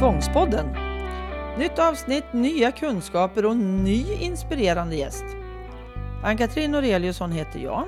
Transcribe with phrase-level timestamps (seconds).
[0.00, 0.66] Tvångspodden.
[1.58, 5.24] Nytt avsnitt, nya kunskaper och ny inspirerande gäst.
[6.24, 7.84] Ann-Katrin Noreliusson heter jag.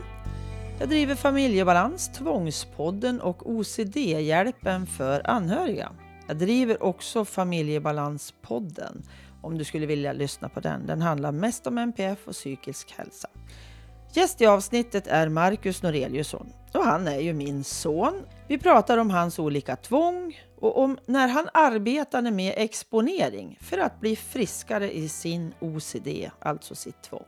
[0.81, 5.93] Jag driver Familjebalans, Tvångspodden och OCD-hjälpen för anhöriga.
[6.29, 9.03] Jag driver också Familjebalanspodden
[9.43, 10.87] om du skulle vilja lyssna på den.
[10.87, 13.29] Den handlar mest om NPF och psykisk hälsa.
[14.13, 18.23] Gäst i avsnittet är Marcus Noreliusson och han är ju min son.
[18.49, 24.01] Vi pratar om hans olika tvång och om när han arbetade med exponering för att
[24.01, 27.25] bli friskare i sin OCD, alltså sitt tvång.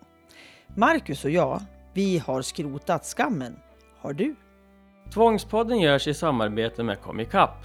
[0.77, 1.63] Marcus och jag,
[1.93, 3.57] vi har skrotat skammen.
[3.99, 4.37] Har du?
[5.15, 7.65] Tvångspodden görs i samarbete med Comicap.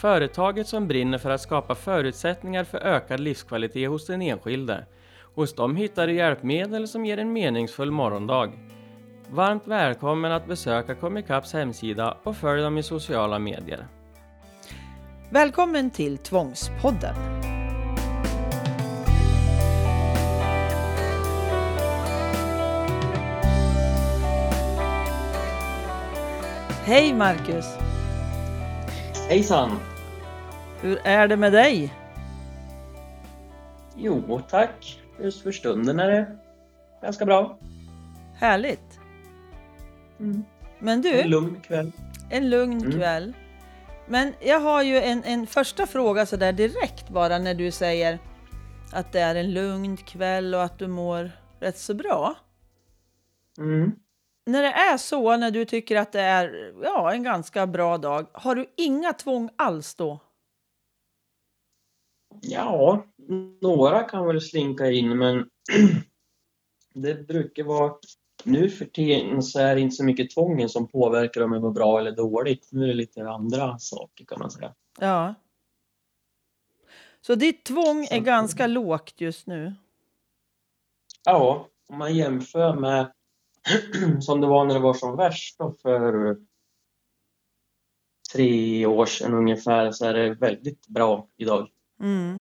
[0.00, 4.86] Företaget som brinner för att skapa förutsättningar för ökad livskvalitet hos den enskilde.
[5.34, 8.52] Hos dem hittar du hjälpmedel som ger en meningsfull morgondag.
[9.30, 13.86] Varmt välkommen att besöka Comicaps hemsida och följ dem i sociala medier.
[15.32, 17.14] Välkommen till Tvångspodden.
[26.84, 27.66] Hej Marcus!
[29.28, 29.70] Hejsan!
[30.80, 31.94] Hur är det med dig?
[33.96, 35.00] Jo, tack.
[35.22, 36.26] Just för stunden är det
[37.02, 37.58] ganska bra.
[38.34, 39.00] Härligt!
[40.20, 40.44] Mm.
[40.78, 41.92] Men En du, lugn kväll.
[42.30, 42.92] en lugn Mm.
[42.92, 43.32] kväll.
[44.10, 48.18] Men jag har ju en, en första fråga så där direkt bara när du säger
[48.92, 51.30] att det är en lugn kväll och att du mår
[51.60, 52.36] rätt så bra.
[53.58, 53.92] Mm.
[54.46, 58.26] När det är så, när du tycker att det är ja, en ganska bra dag,
[58.32, 60.20] har du inga tvång alls då?
[62.40, 63.04] Ja,
[63.60, 65.48] några kan väl slinka in men
[66.94, 67.94] det brukar vara
[68.44, 71.70] nu för tiden så är det inte så mycket tvången som påverkar om jag mår
[71.70, 72.68] bra eller dåligt.
[72.72, 74.74] Nu är det lite andra saker kan man säga.
[75.00, 75.34] Ja.
[77.20, 79.74] Så ditt tvång är ganska lågt just nu?
[81.24, 83.12] Ja, om man jämför med
[84.20, 86.36] som det var när det var som värst då för
[88.32, 91.68] tre år sedan ungefär så är det väldigt bra idag.
[92.00, 92.38] Mm.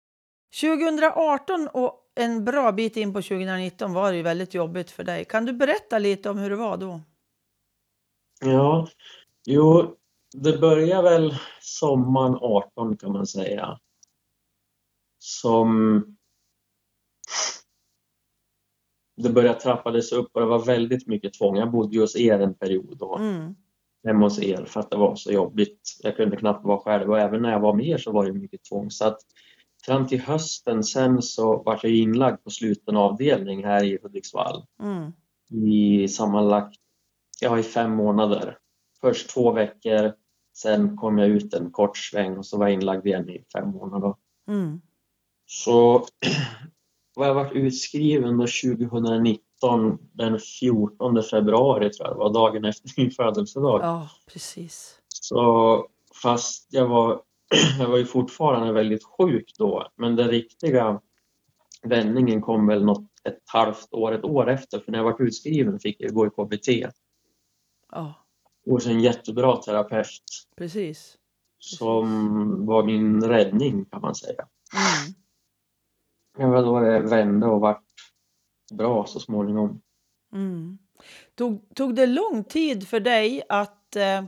[0.61, 5.25] 2018 och en bra bit in på 2019 var det ju väldigt jobbigt för dig.
[5.25, 7.01] Kan du berätta lite om hur det var då?
[8.41, 8.87] Ja,
[9.45, 9.95] jo,
[10.33, 13.79] det börjar väl sommaren 18 kan man säga.
[15.19, 16.03] Som
[19.17, 21.57] det började trappades upp och det var väldigt mycket tvång.
[21.57, 23.55] Jag bodde ju hos er en period då, Mm.
[24.07, 25.99] hemma hos er för att det var så jobbigt.
[26.03, 28.33] Jag kunde knappt vara själv och även när jag var med er så var det
[28.33, 28.91] mycket tvång.
[28.91, 29.17] Så att
[29.85, 35.11] fram till hösten sen så var jag inlagd på sluten avdelning här i Hudiksvall Mm.
[35.49, 36.75] i sammanlagt,
[37.41, 38.57] ja i fem månader.
[39.01, 40.13] Först två veckor,
[40.55, 43.69] sen kom jag ut en kort sväng och så var jag inlagd igen i fem
[43.69, 44.15] månader.
[44.47, 44.81] Mm.
[45.45, 46.05] Så
[47.15, 52.89] var jag varit utskriven då 2019 den 14 februari tror jag det var, dagen efter
[52.97, 53.79] min födelsedag.
[53.83, 54.99] Ja, precis.
[55.07, 55.87] Så
[56.21, 57.21] fast jag var,
[57.79, 61.01] jag var ju fortfarande väldigt sjuk då, men den riktiga
[61.83, 65.79] vändningen kom väl något ett halvt år, ett år efter, för när jag var utskriven
[65.79, 66.67] fick jag gå i KBT.
[67.91, 68.13] Ja,
[68.65, 70.23] Och så en jättebra terapeut
[70.57, 71.17] precis.
[71.59, 74.47] som var min räddning kan man säga.
[74.73, 75.13] Mm.
[76.37, 77.83] Det var då det vände och vart
[78.73, 79.81] bra så småningom.
[80.33, 80.77] Mm.
[81.35, 84.23] Tog, tog det lång tid för dig att eh,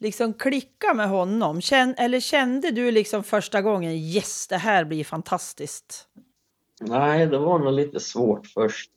[0.00, 1.60] liksom klicka med honom?
[1.60, 6.08] Känn, eller kände du liksom första gången yes, det här blir fantastiskt?
[6.80, 8.90] Nej, det var nog lite svårt först.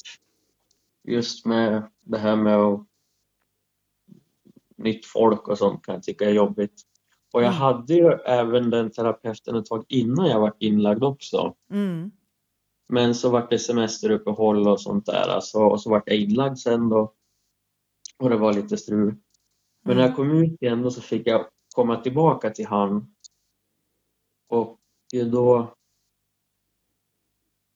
[1.03, 2.86] Just med det här med att
[4.78, 6.81] nytt folk och sånt kan jag tycka är jobbigt.
[7.34, 7.59] Och jag Mm.
[7.62, 11.56] hade ju även den terapeuten ett tag innan jag var inlagd också.
[11.72, 12.12] Mm.
[12.90, 15.28] Men så vart det semesteruppehåll och sånt där.
[15.30, 17.14] Alltså, och så vart jag inlagd sen då.
[18.20, 19.16] Och det var lite strul.
[19.84, 21.46] Men när jag kom ut igen då så fick jag
[21.76, 23.16] komma tillbaka till han.
[24.50, 24.80] Och
[25.32, 25.76] då...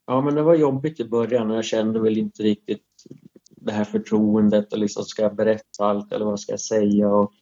[0.05, 2.85] Ja men det var jobbigt i början och jag kände väl inte riktigt
[3.49, 7.33] det här förtroendet och liksom ska jag berätta allt eller vad ska jag säga och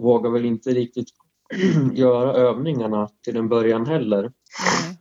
[0.00, 1.08] vågar väl inte riktigt
[1.94, 4.18] göra övningarna till en början heller.
[4.18, 4.96] Mm.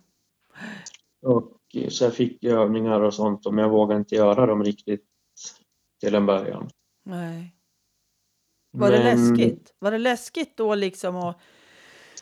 [1.22, 1.58] Och
[1.90, 5.06] så jag fick övningar och sånt men jag vågade inte göra dem riktigt
[6.00, 6.70] till en början.
[7.06, 7.53] Nej.
[8.76, 9.74] Var det Men- läskigt?
[9.80, 11.16] Var det läskigt då liksom?
[11.16, 11.34] Och,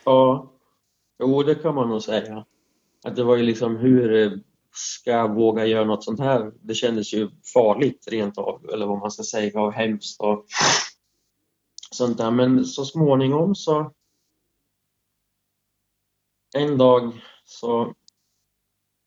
[0.04, 0.52] Ja,
[1.18, 2.46] jo det kan man nog säga.
[3.04, 4.40] Att det var ju liksom hur
[4.74, 6.52] ska jag våga göra något sånt här?
[6.60, 10.46] Det kändes ju farligt rent av, eller vad man ska säga, och hemskt och
[11.90, 12.30] sånt där.
[12.30, 13.92] Men så småningom så
[16.54, 17.12] en dag
[17.44, 17.94] så,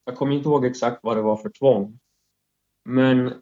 [0.05, 1.99] jag kommer inte ihåg exakt vad det var för tvång,
[2.85, 3.41] men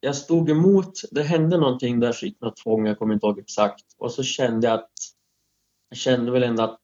[0.00, 3.84] jag stod emot, det hände någonting där, fick något tvång, jag kommer inte ihåg exakt,
[3.98, 4.92] och så kände jag att,
[5.88, 6.80] jag kände väl ändå att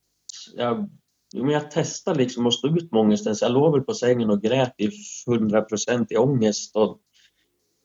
[0.55, 0.91] jag,
[1.35, 4.31] men jag testade liksom att stå ut med ångesten, så jag låg väl på sängen
[4.31, 4.91] och grät i
[5.27, 7.01] 100% i ångest och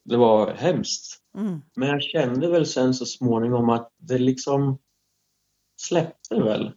[0.04, 1.18] det var hemskt.
[1.38, 1.62] Mm.
[1.76, 4.78] Men jag kände väl sen så småningom att det liksom
[5.82, 6.72] släppte väl.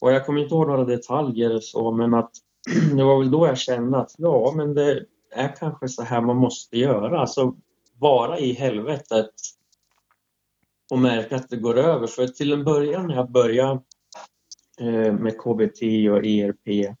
[0.00, 2.30] Och jag kommer inte ihåg några detaljer så, men att
[2.96, 6.36] det var väl då jag kände att ja, men det är kanske så här man
[6.36, 7.20] måste göra.
[7.20, 7.56] Alltså
[7.98, 9.30] vara i helvetet
[10.90, 12.06] och märka att det går över.
[12.06, 13.80] För till en början när jag började
[14.80, 16.96] eh, med KBT och ERP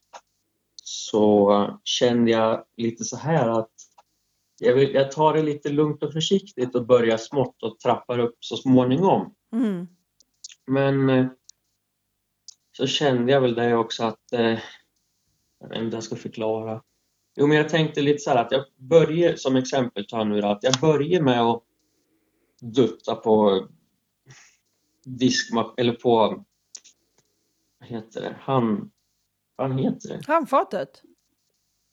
[0.82, 3.70] så kände jag lite så här att
[4.58, 8.36] jag, vill, jag tar det lite lugnt och försiktigt och börjar smått och trappar upp
[8.40, 9.34] så småningom.
[9.52, 9.86] Mm.
[10.66, 11.26] Men eh,
[12.76, 14.58] så kände jag väl det också att, eh,
[15.60, 16.82] jag vet inte hur jag ska förklara.
[17.36, 20.74] Jo, men jag tänkte lite så att jag börjar, som exempel ta nu att jag
[20.80, 21.62] börjar med att
[22.60, 23.66] dutta på
[25.04, 26.44] diskmask, eller på,
[27.80, 28.90] vad heter det, hand,
[29.56, 30.20] vad heter det?
[30.26, 31.02] Handfatet.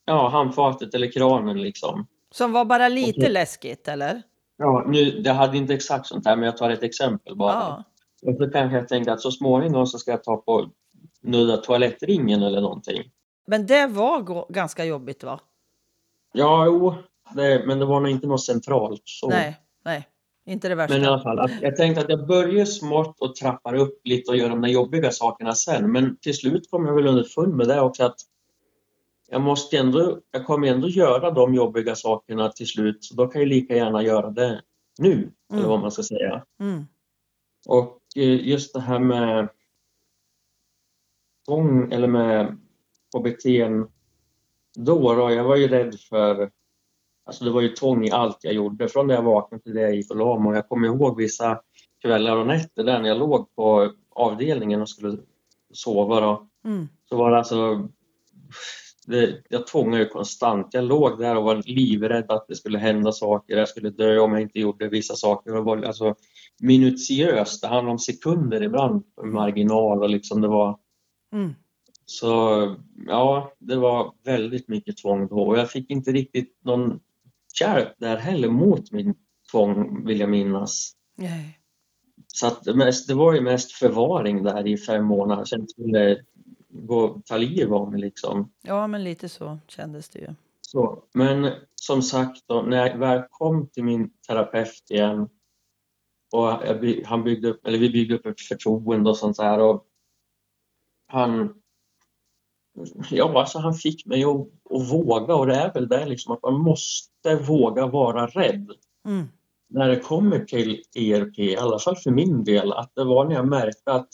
[0.04, 2.06] Ja, handfatet eller kranen liksom.
[2.30, 3.32] Som var bara lite Okej.
[3.32, 4.22] läskigt eller?
[4.56, 7.52] Ja, nu, det hade inte exakt sånt här, men jag tar ett exempel bara.
[7.52, 7.84] Ja.
[8.30, 10.70] Och så kanske jag tänkte att så småningom så ska jag ta på
[11.20, 13.10] nudda toalettringen eller någonting.
[13.46, 15.40] Men det var ganska jobbigt va?
[16.32, 16.94] Ja, jo,
[17.34, 19.02] det, men det var nog inte något centralt.
[19.04, 19.28] Så.
[19.28, 20.08] Nej, nej.
[20.46, 20.94] Inte det värsta.
[20.94, 24.36] Men i alla fall, jag tänkte att jag börjar smått och trappar upp lite och
[24.36, 25.92] gör de där jobbiga sakerna sen.
[25.92, 28.16] Men till slut kom jag väl underfund med det också att
[29.28, 33.04] jag måste ändå, jag kommer ändå göra de jobbiga sakerna till slut.
[33.04, 34.62] Så då kan jag lika gärna göra det
[34.98, 35.12] nu,
[35.50, 35.70] eller Mm.
[35.70, 36.44] vad man ska säga.
[36.60, 36.84] Mm.
[37.66, 39.48] Och eh, just det här med
[41.46, 42.58] tvång eller med
[43.14, 43.44] KBT
[44.76, 46.50] då, då, jag var ju rädd för,
[47.26, 49.80] alltså det var ju tvång i allt jag gjorde, från det jag vaknade till det
[49.80, 50.54] jag gick och la mig.
[50.54, 51.60] Jag kommer ihåg vissa
[52.02, 55.18] kvällar och nätter där när jag låg på avdelningen och skulle
[55.72, 56.88] sova då, Mm.
[57.08, 57.88] så var det alltså,
[59.06, 60.68] det, jag tvångade ju konstant.
[60.74, 64.32] Jag låg där och var livrädd att det skulle hända saker, jag skulle dö om
[64.32, 65.52] jag inte gjorde vissa saker.
[65.52, 66.14] Det var alltså
[66.60, 70.78] minutiöst, det handlade om sekunder ibland, marginal och liksom det var
[71.32, 71.54] Mm.
[72.06, 77.00] Så ja, det var väldigt mycket tvång då och jag fick inte riktigt någon
[77.60, 79.14] hjälp där heller mot min
[79.50, 80.92] tvång vill jag minnas.
[81.16, 81.58] Nej.
[82.26, 86.24] Så att det, mest, det var ju mest förvaring där i fem månader, sen skulle
[86.68, 88.52] gå ta liv av mig liksom.
[88.62, 90.34] Ja, men lite så kändes det ju.
[90.60, 95.28] Så, men som sagt då, när jag väl kom till min terapeut igen
[96.32, 99.86] och jag, han byggde upp, eller vi byggde upp ett förtroende och sånt där och
[101.06, 101.54] han
[103.10, 104.36] Ja, alltså han fick mig att,
[104.70, 108.70] att våga och det är väl det liksom att man måste våga vara rädd
[109.06, 109.28] Mm.
[109.68, 113.34] när det kommer till ERP, i alla fall för min del, att det var när
[113.34, 114.08] jag märkte att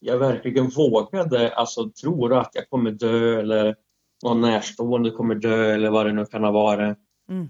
[0.00, 3.76] jag verkligen vågade alltså tro att jag kommer dö eller
[4.24, 6.98] någon närstående kommer dö eller vad det nu kan ha varit.
[7.28, 7.48] Mm.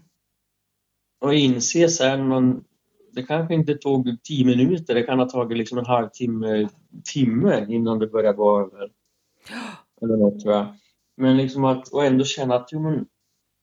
[1.20, 2.64] Och inse sen, någon,
[3.12, 6.68] det kanske inte tog tio minuter, det kan ha tagit liksom en halvtimme,
[7.14, 8.90] timme innan det började gå över.
[10.02, 10.66] Eller något tror jag.
[11.16, 13.06] Men liksom att, och ändå känna att jo, men,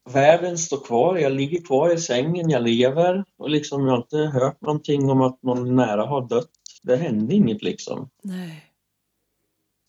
[0.09, 4.17] världen står kvar, jag ligger kvar i sängen, jag lever och liksom jag har inte
[4.17, 6.51] hört någonting om att någon nära har dött.
[6.83, 8.09] Det hände inget liksom.
[8.23, 8.63] Nej.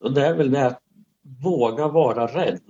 [0.04, 0.82] Och det är väl det att
[1.42, 2.60] våga vara rädd.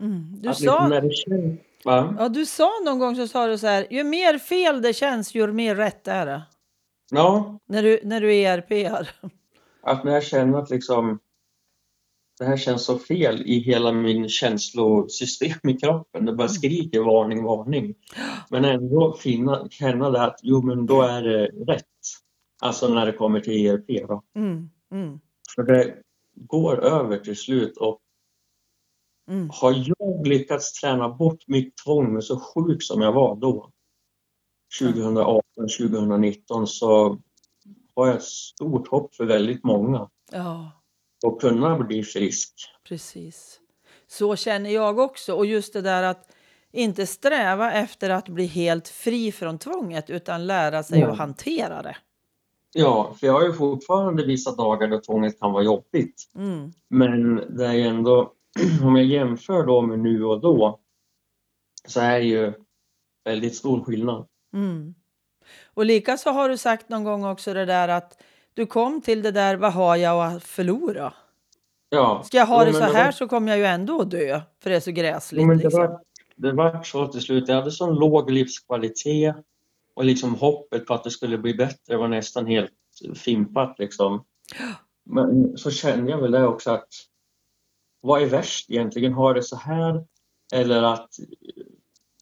[0.00, 0.40] Mm.
[0.40, 3.66] Du, att liksom sa, det känns, ja, du sa någon gång så sa du så
[3.66, 6.42] här, ju mer fel det känns, ju mer rätt är det.
[7.10, 9.10] Ja, När du, när du ERPar.
[9.82, 11.18] att när jag känner att liksom
[12.38, 16.24] det här känns så fel i hela min känslosystem i kroppen.
[16.24, 17.94] Det bara skriker varning, varning.
[18.50, 21.84] Men ändå finna, känna det att jo men då är det rätt.
[22.62, 24.22] Alltså när det kommer till ERP då.
[24.36, 24.70] Mm.
[24.92, 25.20] Mm.
[25.54, 25.94] För det
[26.34, 28.00] går över till slut och
[29.28, 29.50] Mm.
[29.52, 33.70] har jag lyckats träna bort mitt tvång så sjuk som jag var då
[34.80, 35.42] 2018,
[35.78, 37.18] 2019 så
[37.94, 40.70] har jag ett stort hopp för väldigt många Ja,
[41.26, 42.52] att kunna bli frisk.
[42.88, 43.60] precis.
[44.06, 45.34] Så känner jag också.
[45.34, 46.32] Och just det där att
[46.72, 51.10] inte sträva efter att bli helt fri från tvånget utan lära sig Nej.
[51.10, 51.96] att hantera det.
[52.72, 56.30] Ja, för jag har ju fortfarande vissa dagar då tvånget kan vara jobbigt.
[56.34, 56.72] Mm.
[56.88, 58.32] Men det är ju ändå,
[58.82, 60.80] om jag jämför då med nu och då,
[61.88, 62.52] så är det ju
[63.24, 64.26] väldigt stor skillnad.
[64.54, 64.94] Mm.
[65.64, 68.22] Och likaså har du sagt någon gång också det där att
[68.56, 71.12] du kom till det där, vad har jag att förlora?
[71.88, 72.22] Ja.
[72.24, 74.70] Ska jag ha det så här var- så kommer jag ju ändå att dö, för
[74.70, 75.40] det är så gräsligt.
[75.42, 75.80] Jo, men det, liksom.
[75.80, 76.00] var,
[76.36, 77.48] det var så till slut.
[77.48, 79.34] Jag hade sån låg livskvalitet
[79.94, 82.70] och liksom hoppet på att det skulle bli bättre var nästan helt
[83.14, 84.24] fimpat liksom.
[85.04, 86.88] Men så kände jag väl det också att
[88.00, 89.12] vad är värst egentligen?
[89.12, 90.04] Har det så här
[90.54, 91.08] eller att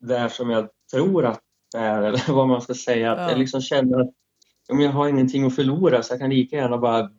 [0.01, 1.41] det är som jag tror att
[1.73, 3.13] det är eller vad man ska säga.
[3.13, 3.31] Att Ja.
[3.31, 4.11] jag liksom känner att
[4.69, 7.11] men jag har ingenting att förlora så jag kan lika gärna bara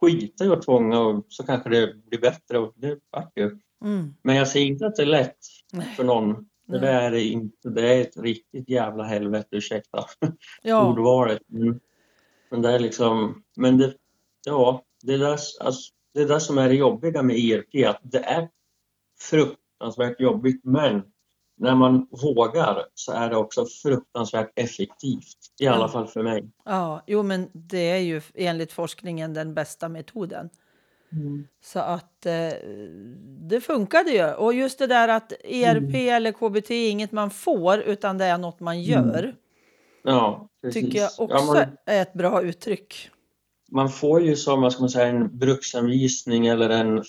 [0.00, 3.58] skita i att tvånga och så kanske det blir bättre och det vart ju.
[3.84, 4.14] Mm.
[4.22, 5.38] Men jag säger inte att det är lätt
[5.72, 5.86] Nej.
[5.96, 6.48] för någon.
[6.66, 10.04] Det där är inte, det är ett riktigt jävla helvete, ursäkta
[10.62, 11.42] Ja, ordvalet.
[11.46, 11.80] Men,
[12.50, 13.94] men det är liksom, men det,
[14.46, 18.00] ja, det är där, alltså, det är där som är det jobbiga med ERP, att
[18.02, 18.48] det är
[19.20, 21.02] fruktansvärt jobbigt, men
[21.56, 25.36] när man vågar så är det också fruktansvärt effektivt.
[25.60, 25.88] I alla Ja.
[25.88, 26.44] fall för mig.
[26.64, 30.50] ja, jo men det är ju enligt forskningen den bästa metoden.
[31.64, 32.52] Så att eh,
[33.48, 34.32] det funkade ju.
[34.34, 38.38] Och just det där att ERP eller KBT är inget man får utan det är
[38.38, 39.34] något man gör.
[40.04, 40.82] Ja, precis.
[40.84, 43.10] Tycker jag Ja, också man- är ett bra uttryck.
[43.70, 47.04] man får ju som vad ska man säga, en bruksanvisning eller en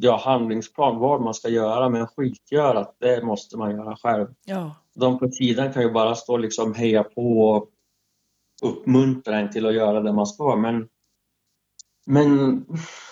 [0.00, 4.26] ja, handlingsplan vad man ska göra men skitgörat, det måste man göra själv.
[4.44, 7.70] Ja, De på sidan kan ju bara stå och liksom heja på och
[8.62, 10.88] uppmuntra en till att göra det man ska men,
[12.06, 12.64] men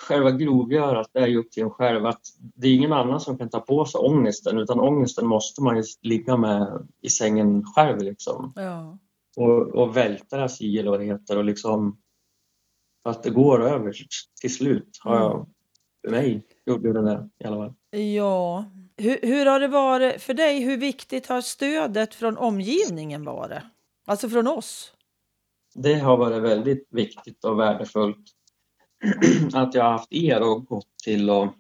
[0.08, 3.38] själva grovgörat det är ju upp till en själv att det är ingen annan som
[3.38, 8.02] kan ta på sig ångesten utan ångesten måste man ju ligga med i sängen själv
[8.02, 8.52] liksom.
[8.56, 8.98] Ja,
[9.36, 11.98] och, och vältra sig i eller vad det heter och liksom
[13.04, 13.94] att det går över
[14.40, 15.46] till slut har jag
[16.04, 18.00] för mig gjorde det där i alla fall.
[18.00, 18.64] ja.
[18.96, 20.60] Hur, hur har det varit för dig?
[20.60, 23.62] Hur viktigt har stödet från omgivningen varit?
[24.06, 24.92] Alltså från oss?
[25.74, 28.26] Det har varit väldigt viktigt och värdefullt
[29.54, 31.54] att jag har haft er och gått till och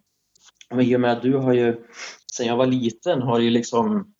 [0.70, 1.84] men i och med att du har ju
[2.36, 4.14] sen jag var liten har ju liksom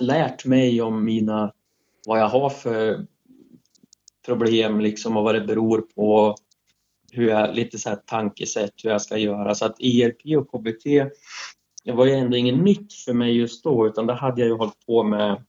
[0.00, 1.52] lärt mig om mina
[2.06, 3.06] vad jag har för
[4.26, 6.36] problem liksom och vad det beror på
[7.12, 10.84] hur jag, lite så här tankesätt hur jag ska göra så att ERP och KBT
[11.84, 14.56] det var ju ändå inget nytt för mig just då utan det hade jag ju
[14.56, 15.44] hållit på med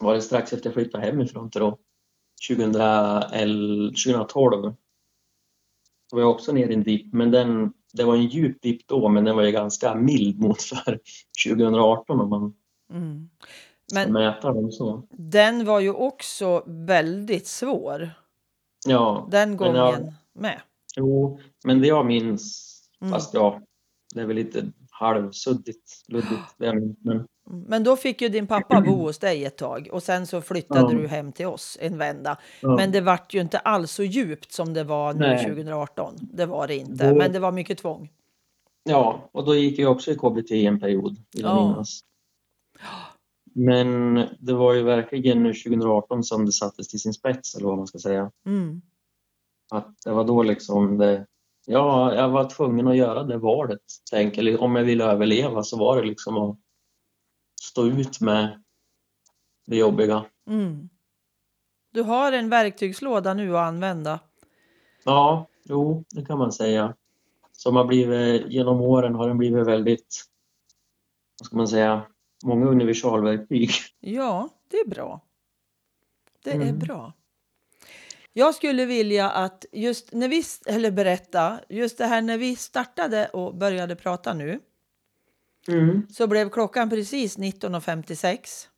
[0.00, 1.78] var det strax efter jag flyttade hemifrån till då
[2.48, 3.22] 2011,
[4.04, 4.62] 2012
[6.10, 8.88] då var jag också nere i en dipp men den, det var en djup dipp
[8.88, 11.00] då men den var ju ganska mild mot för
[11.48, 12.54] 2018 om man
[12.90, 13.28] Mm.
[13.92, 15.02] Men mäta dem så.
[15.10, 18.10] den var ju också väldigt svår.
[18.86, 20.60] Ja, Den gången med.
[20.96, 23.12] jo, men det jag minns, Mm.
[23.12, 23.60] fast ja,
[24.14, 27.26] det är väl lite halvsuddigt, luddigt det minns, men
[27.68, 30.80] Men då fick ju din pappa bo hos dig ett tag och sen så flyttade
[30.94, 30.98] Ja.
[30.98, 32.38] du hem till oss en vända.
[32.60, 32.76] ja.
[32.76, 35.44] Men det vart ju inte alls så djupt som det var nu Nej.
[35.44, 36.14] 2018.
[36.20, 38.10] Det var det inte, Då- men det var mycket tvång.
[38.84, 41.68] Ja, och då gick jag också i KBT en period, vill jag Ja.
[41.68, 42.00] minnas.
[43.54, 47.76] Men det var ju verkligen nu 2018 som det sattes till sin spets, eller vad
[47.76, 48.30] man ska säga.
[48.46, 48.82] Mm.
[49.70, 51.26] Att det var då liksom det...
[51.66, 53.80] Ja, jag var tvungen att göra det valet.
[54.10, 56.58] Tänk, eller om jag ville överleva så var det liksom att
[57.62, 58.62] stå ut med
[59.66, 60.24] det jobbiga.
[60.46, 60.88] Mm.
[61.92, 64.20] Du har en verktygslåda nu att använda.
[65.04, 66.94] Ja, jo, det kan man säga.
[67.52, 70.24] Som har blivit, genom åren har den blivit väldigt,
[71.40, 72.02] vad ska man säga,
[72.44, 73.70] många universalverktyg.
[74.00, 75.20] Ja, det är bra.
[76.44, 76.78] Det är Mm.
[76.78, 77.12] bra.
[78.38, 83.28] Jag skulle vilja att just när vi, eller berätta, just det här när vi startade
[83.28, 84.60] och började prata nu
[85.68, 86.06] Mm.
[86.10, 88.68] så blev klockan precis 19.56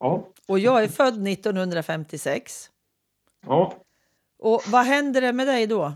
[0.00, 2.70] Ja, och jag är född 1956.
[3.46, 3.74] ja.
[4.38, 5.92] Och vad händer det med dig då?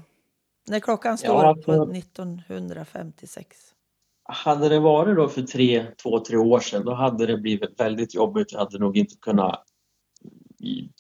[0.68, 3.74] När klockan Ja, står alltså- på 1956?
[4.22, 8.14] Hade det varit då för tre, två, tre år sedan, då hade det blivit väldigt
[8.14, 8.52] jobbigt.
[8.52, 9.64] Jag hade nog inte kunnat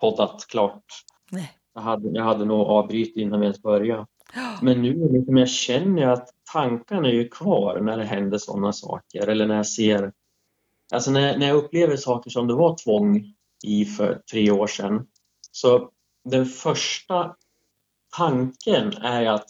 [0.00, 0.84] poddat klart.
[1.30, 1.58] Nej.
[1.74, 4.06] Jag hade, jag hade nog avbrutit innan vi ens började.
[4.62, 8.72] Men nu liksom, jag känner jag att tankarna är ju kvar när det händer sådana
[8.72, 9.28] saker.
[9.28, 10.12] Eller när jag ser...
[10.92, 15.06] Alltså när, när jag upplever saker som det var tvång i för tre år sedan.
[15.50, 15.90] Så
[16.24, 17.36] den första
[18.16, 19.46] tanken är att...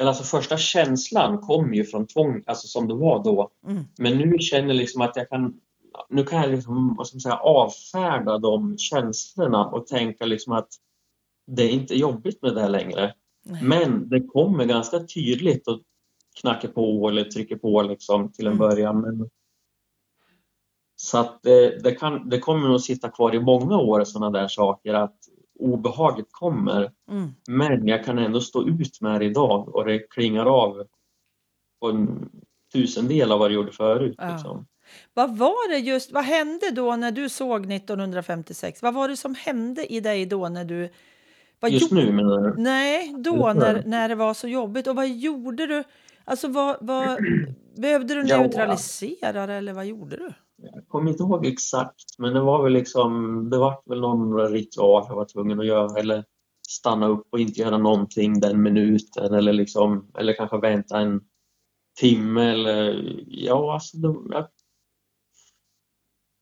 [0.00, 3.50] Eller alltså första känslan kommer ju från tvång, alltså som det var då.
[3.66, 3.84] Mm.
[3.98, 5.60] Men nu känner jag liksom att jag kan...
[6.08, 10.68] Nu kan jag liksom, vad ska man säga, avfärda de känslorna och tänka liksom att
[11.46, 13.14] det är inte jobbigt med det här längre.
[13.42, 13.62] Nej.
[13.62, 15.80] Men det kommer ganska tydligt och
[16.40, 18.68] knackar på eller trycker på liksom till en Mm.
[18.68, 19.00] början.
[19.00, 19.30] Men...
[20.96, 24.48] Så att det, det, kan, det kommer nog sitta kvar i många år sådana där
[24.48, 25.18] saker att
[25.58, 26.92] obehaget kommer.
[27.10, 27.34] Mm.
[27.48, 30.86] Men jag kan ändå stå ut med det idag och det klingar av
[31.80, 32.30] på en
[32.72, 34.14] tusendel av vad det gjorde förut.
[34.18, 34.32] Ja.
[34.32, 34.66] Liksom.
[35.14, 38.82] Vad var det just, vad hände då när du såg 1956?
[38.82, 40.90] Vad var det som hände i dig då när du...
[41.64, 42.62] Vad Just gjorde- nu menar du?
[42.62, 44.86] Nej, då när, när det var så jobbigt.
[44.86, 45.84] Och vad gjorde du?
[46.24, 47.18] Alltså vad, vad
[47.76, 50.32] behövde du neutralisera det eller vad gjorde du?
[50.56, 53.10] Jag kommer inte ihåg exakt, men det var väl liksom,
[53.50, 56.24] det var väl någon ritual jag var tvungen att göra eller
[56.68, 61.20] stanna upp och inte göra någonting den minuten eller liksom, eller kanske vänta en
[62.00, 64.46] timme eller ja, alltså det, jag,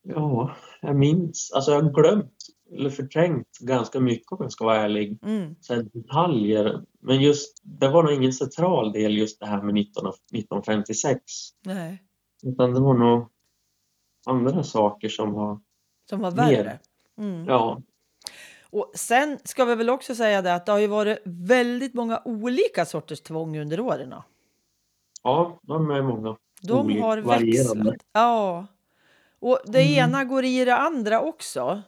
[0.02, 2.37] ja, jag minns, alltså jag har glömt
[2.73, 5.19] eller förträngt ganska mycket om jag ska vara ärlig.
[5.23, 5.55] Mm.
[5.61, 9.75] Så här detaljer, men just det var nog ingen central del just det här med
[9.75, 11.21] 19, 1956
[11.64, 12.02] Nej,
[12.43, 13.29] utan det var nog
[14.26, 15.61] andra saker som var
[16.11, 16.79] som var värre.
[17.19, 17.45] Mm.
[17.49, 17.83] Ja,
[18.71, 22.23] Och sen ska vi väl också säga det att det har ju varit väldigt många
[22.25, 24.14] olika sorters tvång under åren.
[25.23, 26.37] ja, de är många.
[26.62, 27.91] De Olika, har varierande.
[27.91, 28.07] växlat.
[28.12, 28.67] Ja.
[29.38, 30.09] Och det Mm.
[30.11, 31.83] ena går i det andra också.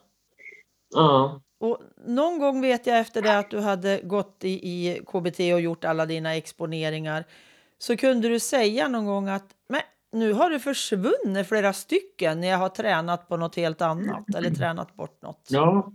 [0.95, 5.39] Ja, Och någon gång vet jag efter det att du hade gått i, i KBT
[5.39, 7.23] och gjort alla dina exponeringar
[7.77, 12.47] så kunde du säga någon gång att Men, nu har det försvunnit flera stycken när
[12.47, 15.47] jag har tränat på något helt annat eller tränat bort något.
[15.49, 15.91] ja.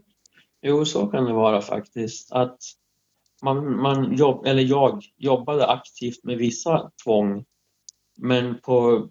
[0.62, 2.33] Jo, så kan det vara faktiskt.
[2.33, 2.59] Att
[3.42, 7.45] man, man jobb, eller jag jobbade aktivt med vissa tvång,
[8.19, 9.09] men på,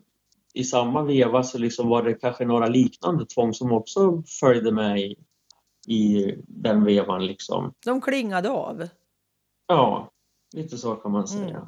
[0.54, 5.00] i samma veva så liksom var det kanske några liknande tvång som också följde med
[5.00, 5.16] i,
[5.88, 7.26] i den vevan.
[7.26, 7.74] Liksom.
[7.86, 8.88] De klingade av.
[9.68, 10.12] Ja,
[10.56, 11.58] lite så kan man säga.
[11.58, 11.68] Mm.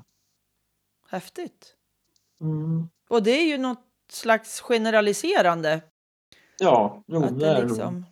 [1.08, 1.76] Häftigt.
[2.42, 2.90] Mm.
[3.10, 5.82] Och det är ju något slags generaliserande.
[6.60, 8.06] Ja, jo, Att det är liksom,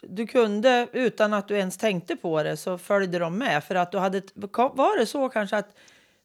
[0.00, 3.64] du kunde utan att du ens tänkte på det så följde de med.
[3.64, 4.22] För att du hade,
[4.54, 5.76] var det så kanske att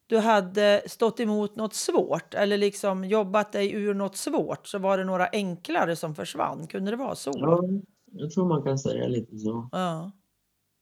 [0.07, 4.97] du hade stått emot något svårt eller liksom jobbat dig ur något svårt så var
[4.97, 6.67] det några enklare som försvann.
[6.67, 7.31] Kunde det vara så?
[7.35, 7.61] Ja,
[8.13, 9.69] jag tror man kan säga lite så.
[9.71, 10.11] Ja.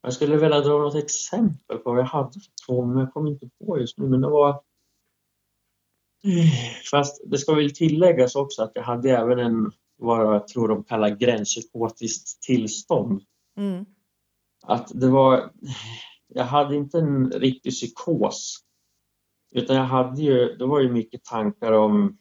[0.02, 3.30] Jag skulle vilja dra något exempel på vad jag hade för tvång, men jag kommer
[3.30, 4.08] inte på just nu.
[4.08, 4.62] Men det var...
[6.90, 10.84] Fast det ska väl tilläggas också att jag hade även en, vad jag tror de
[10.84, 13.22] kallar gränspsykotiskt tillstånd.
[13.56, 13.84] Mm.
[14.62, 15.52] Att det var...
[16.26, 18.64] Jag hade inte en riktig psykos.
[19.54, 22.18] Utan jag hade ju, det var ju mycket tankar om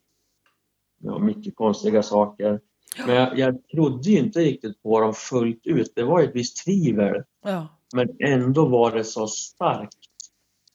[0.97, 2.61] ja, mycket konstiga saker.
[3.07, 5.91] Men jag, jag trodde ju inte riktigt på dem fullt ut.
[5.95, 7.23] Det var ett visst tvivel.
[7.43, 7.67] Ja.
[7.95, 9.97] Men ändå var det så starkt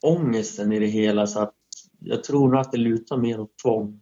[0.02, 1.54] ångesten i det hela så att
[1.98, 4.00] jag tror att det lutar mer åt tvång.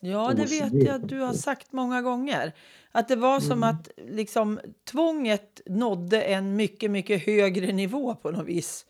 [0.00, 2.52] Ja, det vet jag att du har sagt många gånger.
[2.92, 3.62] Att det var som Mm.
[3.76, 8.86] att liksom, tvånget nådde en mycket, mycket högre nivå på något vis.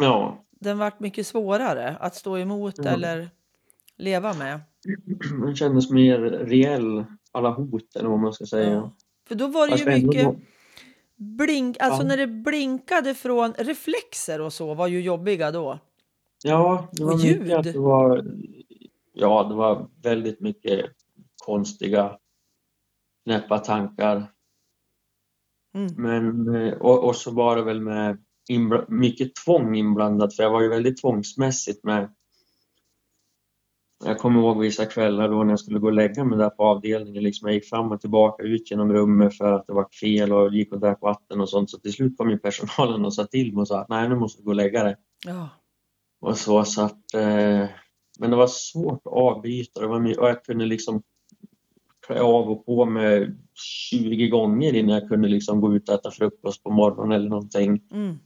[0.00, 2.94] Ja, Den vart mycket svårare att stå emot Mm.
[2.94, 3.30] eller
[3.96, 4.60] leva med.
[5.44, 8.72] den kändes mer reell, alla hot eller vad man ska säga.
[8.72, 8.90] Ja.
[9.28, 10.36] För då var det Fast ju ändå mycket var-
[11.16, 12.08] blink, alltså Ja.
[12.08, 15.78] när det blinkade från reflexer och så var ju jobbiga då.
[16.44, 17.52] Ja, det var Och mycket ljud.
[17.52, 18.24] att det var...
[19.12, 20.86] Ja, det var väldigt mycket
[21.44, 22.18] konstiga,
[23.24, 24.30] knäppa tankar.
[25.74, 25.92] Mm.
[25.96, 30.62] Men, och, och så var det väl med inbla- mycket tvång inblandat, för jag var
[30.62, 32.14] ju väldigt tvångsmässigt med.
[34.04, 36.64] Jag kommer ihåg vissa kvällar då när jag skulle gå och lägga mig där på
[36.64, 40.32] avdelningen, liksom jag gick fram och tillbaka ut genom rummet för att det var fel
[40.32, 41.70] och gick och drack vatten och sånt.
[41.70, 44.14] Så till slut kom ju personalen och sa till mig och sa att nej, nu
[44.14, 44.96] måste du gå och lägga dig.
[45.26, 45.48] Ja.
[46.20, 47.66] Och så, så att, eh,
[48.18, 51.02] men det var svårt att avbryta det var, my- och jag kunde liksom
[52.06, 53.34] klä av och på mig
[53.90, 57.82] 20 gånger innan jag kunde liksom gå ut och äta frukost på morgonen eller någonting.
[57.92, 58.16] Mm.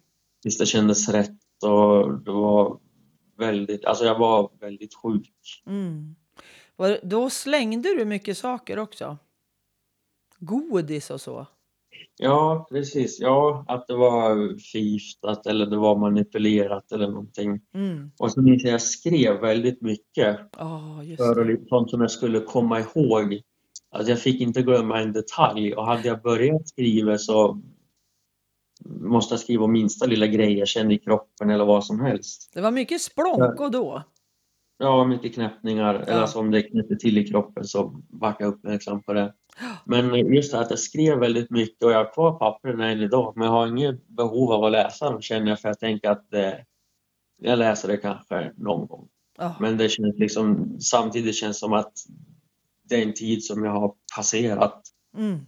[0.42, 2.78] Tills det kändes rätt och det var
[3.38, 5.62] väldigt, alltså jag var väldigt sjuk.
[5.66, 6.14] Mm.
[7.02, 9.16] Då slängde du mycket saker också.
[10.38, 11.46] Godis och så.
[12.16, 13.20] Ja, precis.
[13.20, 17.60] Ja, att det var förgiftat eller det var manipulerat eller någonting.
[17.74, 18.10] Mm.
[18.18, 20.38] Och så minns jag jag skrev väldigt mycket
[21.02, 21.68] just för det.
[21.68, 23.40] sånt som jag skulle komma ihåg.
[23.90, 27.62] Alltså jag fick inte glömma en detalj och hade jag börjat skriva så
[28.84, 32.50] måste skriva om minsta lilla grej jag kände i kroppen eller vad som helst.
[32.54, 34.02] Det var mycket splonko då.
[34.78, 36.20] Ja, mycket knäppningar, eller Ja.
[36.20, 39.34] alltså om det knäppte till i kroppen så vart jag uppmärksam på det.
[39.84, 43.00] Men just det här att jag skrev väldigt mycket och jag har kvar pappren än
[43.00, 46.10] idag men jag har inget behov av att läsa dem känner jag för jag tänker
[46.10, 46.52] att eh,
[47.40, 49.08] jag läser det kanske någon gång.
[49.38, 49.54] Ja.
[49.60, 51.92] Men det känns liksom, samtidigt känns som att
[52.82, 54.82] det är en tid som jag har passerat.
[55.16, 55.38] Mm.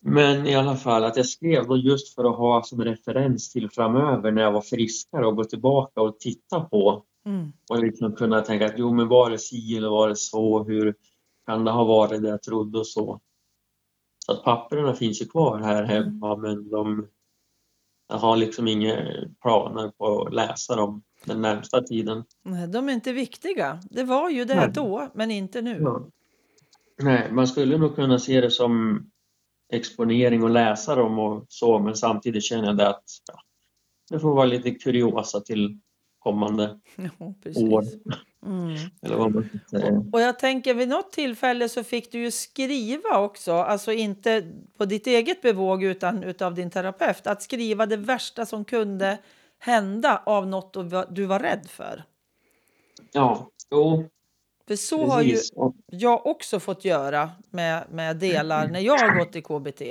[0.00, 3.70] Men i alla fall att jag skrev då just för att ha som referens till
[3.70, 7.52] framöver när jag var friskare och gå tillbaka och titta på Mm.
[7.70, 10.94] och liksom kunna tänka att jo men var det si eller var det så, hur
[11.46, 13.20] kan det ha varit det jag trodde och så.
[14.26, 17.06] Så att papperna finns ju kvar här hemma men de,
[18.08, 18.96] jag har liksom inga
[19.42, 22.24] planer på att läsa dem den närmsta tiden.
[22.44, 23.80] Nej, De är inte viktiga.
[23.90, 24.70] Det var ju det Nej.
[24.74, 25.78] då, men inte nu.
[25.82, 26.06] Ja.
[27.02, 29.02] Nej, man skulle nog kunna se det som
[29.72, 33.40] exponering och läsa dem och så men samtidigt känner jag det att ja,
[34.10, 35.78] det får vara lite kuriosa till
[36.18, 37.84] kommande Ja, år.
[38.46, 38.76] Mm.
[39.02, 40.02] Eller vad man säga.
[40.12, 44.84] Och jag tänker vid något tillfälle så fick du ju skriva också, alltså inte på
[44.84, 49.18] ditt eget bevåg utan utav din terapeut, att skriva det värsta som kunde
[49.58, 50.72] hända av något
[51.10, 52.04] du var rädd för.
[53.12, 54.08] Ja, jo,
[54.68, 55.36] För så har ju.
[55.54, 59.82] Och, jag också fått göra med, med delar när jag har gått i KBT.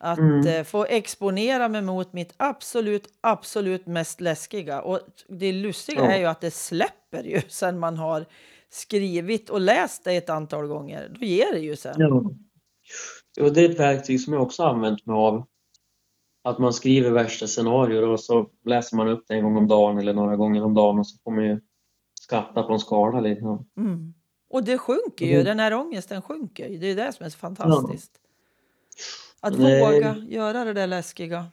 [0.00, 0.46] Att Mm.
[0.46, 4.82] eh, få exponera mig mot mitt absolut, absolut mest läskiga.
[4.82, 6.10] Och det lustiga Ja.
[6.10, 8.24] är ju att det släpper ju sen man har
[8.70, 11.08] skrivit och läst det ett antal gånger.
[11.18, 11.94] Då ger det ju sen.
[11.98, 12.22] ja.
[13.40, 15.44] Jo, det är ett verktyg som jag också använt mig av.
[16.44, 19.98] Att man skriver värsta scenarier och så läser man upp det en gång om dagen
[19.98, 21.60] eller några gånger om dagen och så får man ju
[22.28, 23.66] skatta på en skala liksom.
[23.76, 24.14] Mm.
[24.50, 25.44] Och det sjunker ju, Mm.
[25.44, 26.78] den här ångesten sjunker ju.
[26.78, 28.20] Det är det som är så fantastiskt.
[29.40, 29.80] Att Nej.
[29.80, 31.46] våga göra det där läskiga.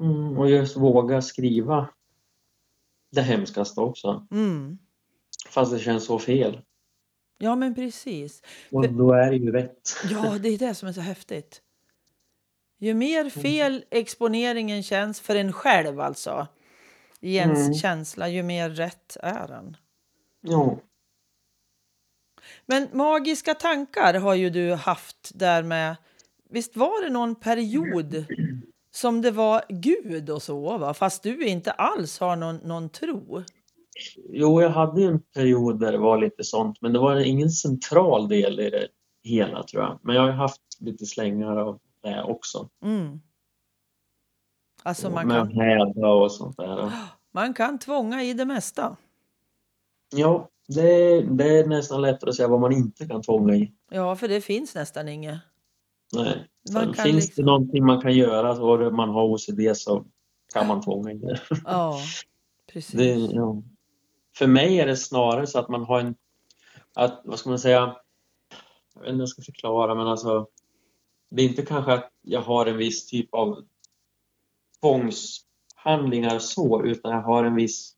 [0.00, 1.88] Mm, och just våga skriva
[3.12, 4.26] det hemskaste också.
[4.30, 4.78] Mm.
[5.48, 6.60] Fast det känns så fel.
[7.38, 8.42] Ja, men precis.
[8.70, 9.96] Och då är det ju rätt.
[10.10, 11.62] Ja, det är det som är så häftigt.
[12.78, 16.46] Ju mer fel exponeringen känns för en själv alltså,
[17.26, 17.74] i ens Mm.
[17.74, 19.76] känsla, ju mer rätt är den.
[20.40, 20.78] Ja.
[22.66, 25.96] Men magiska tankar har ju du haft där med.
[26.50, 28.24] Visst var det någon period
[28.90, 30.94] som det var Gud och så, va?
[30.94, 33.42] fast du inte alls har någon, någon tro?
[34.28, 38.28] Jo, jag hade en period där det var lite sånt, men det var ingen central
[38.28, 38.88] del i det
[39.22, 39.98] hela tror jag.
[40.02, 42.68] Men jag har haft lite slängar av det också.
[42.82, 43.20] Mm.
[44.82, 46.92] Alltså man med kan, att häda och sånt där.
[47.36, 48.96] man kan tvånga i det mesta.
[50.14, 53.72] Ja, det, det är nästan lättare att säga vad man inte kan tvånga i.
[53.90, 55.40] Ja, för det finns nästan inget.
[56.12, 56.48] Nej.
[56.72, 60.04] Sen finns liksom- det någonting man kan göra och man har OCD så
[60.54, 61.40] kan man tvånga i det.
[61.64, 62.00] Ja,
[62.72, 62.94] precis.
[62.94, 63.62] det ja.
[64.36, 66.14] För mig är det snarare så att man har en,
[66.94, 67.96] att, vad ska man säga,
[68.94, 70.46] jag vet inte hur jag ska förklara men alltså
[71.30, 73.64] det är inte kanske att jag har en viss typ av
[75.86, 77.92] tvångshandlingar så utan jag har en viss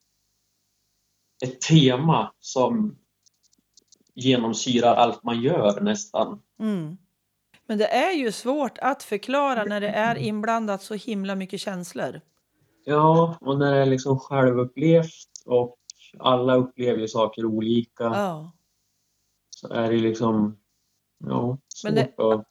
[1.45, 2.99] ett tema som
[4.15, 6.43] genomsyrar allt man gör nästan.
[6.61, 6.99] Mm.
[7.67, 12.21] Men det är ju svårt att förklara när det är inblandat så himla mycket känslor.
[12.85, 15.77] Ja, och när det är liksom självupplevt och
[16.19, 18.53] alla upplever ju saker olika Ja.
[19.51, 20.57] så är det liksom
[21.25, 22.45] ja, svårt Men det- att...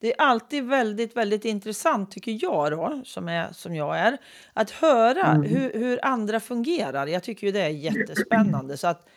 [0.00, 4.18] Det är alltid väldigt, väldigt intressant tycker jag då, som, är, som jag är,
[4.52, 5.42] att höra Mm.
[5.42, 7.06] hur, hur andra fungerar.
[7.06, 8.76] Jag tycker ju det är jättespännande.
[8.76, 9.08] Så att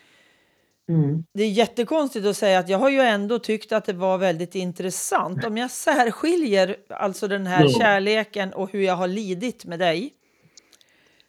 [0.89, 1.23] Mm.
[1.33, 4.55] det är jättekonstigt att säga att jag har ju ändå tyckt att det var väldigt
[4.55, 5.45] intressant.
[5.45, 7.79] Om jag särskiljer alltså den här Ja.
[7.79, 10.13] kärleken och hur jag har lidit med dig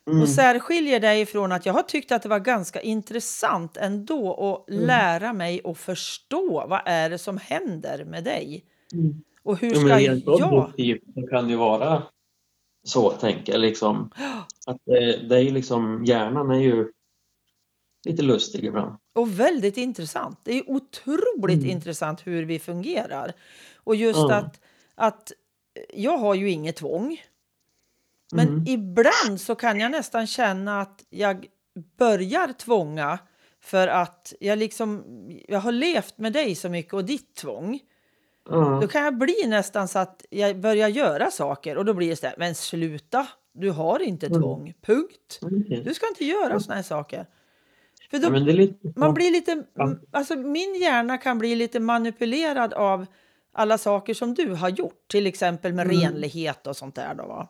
[0.07, 0.23] Mm.
[0.23, 4.35] och särskiljer dig från att jag har tyckt att det var ganska intressant ändå
[4.65, 4.87] att Mm.
[4.87, 8.65] lära mig och förstå vad är det som händer med dig.
[8.95, 9.23] Mm.
[9.43, 10.39] Och hur ska rent jag...
[11.15, 12.03] så kan det ju vara
[12.85, 13.61] så, tänker jag.
[13.61, 14.11] Liksom.
[14.67, 16.93] Att det, det är liksom, hjärnan är ju
[18.09, 18.97] lite lustig ibland.
[19.15, 20.41] Och väldigt intressant.
[20.45, 21.71] Det är otroligt Mm.
[21.71, 23.33] intressant hur vi fungerar.
[23.77, 24.35] Och just Ja.
[24.35, 24.61] att,
[24.95, 25.33] att
[25.95, 27.21] jag har ju inget tvång.
[28.35, 28.65] Men Mm.
[28.67, 31.47] ibland så kan jag nästan känna att jag
[31.99, 33.19] börjar tvånga
[33.61, 35.05] för att jag liksom
[35.49, 37.81] jag har levt med dig så mycket och ditt tvång.
[38.51, 38.79] Ja.
[38.83, 42.17] Då kan jag bli nästan så att jag börjar göra saker och då blir det
[42.17, 44.41] så här, men sluta, du har inte Mm.
[44.41, 45.39] tvång, punkt.
[45.43, 45.83] Okej.
[45.85, 47.27] Du ska inte göra såna här saker.
[48.11, 48.93] För då Ja, lite...
[48.97, 49.65] man blir lite,
[50.11, 53.07] alltså min hjärna kan bli lite manipulerad av
[53.53, 56.01] alla saker som du har gjort, till exempel med Mm.
[56.01, 57.15] renlighet och sånt där.
[57.15, 57.49] Då, va?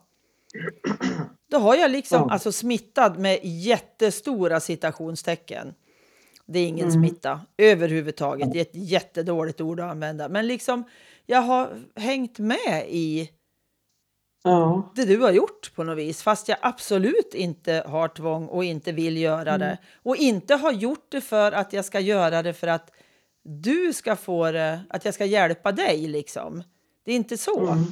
[1.51, 2.33] då har jag liksom Ja.
[2.33, 5.73] alltså smittad med jättestora citationstecken.
[6.47, 7.01] Det är ingen Mm.
[7.01, 8.51] smitta överhuvudtaget.
[8.53, 10.29] Det är ett jättedåligt ord att använda.
[10.29, 10.83] Men liksom,
[11.25, 13.29] jag har hängt med i
[14.43, 14.91] Ja.
[14.95, 18.91] det du har gjort på något vis, fast jag absolut inte har tvång och inte
[18.91, 19.77] vill göra det.
[19.95, 22.91] Och inte har gjort det för att jag ska göra det för att
[23.43, 26.63] du ska få det, att jag ska hjälpa dig liksom.
[27.05, 27.59] Det är inte så.
[27.67, 27.83] Mm.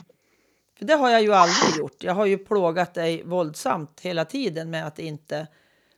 [0.78, 2.04] För det har jag ju aldrig gjort.
[2.04, 5.48] Jag har ju plågat dig våldsamt hela tiden med att inte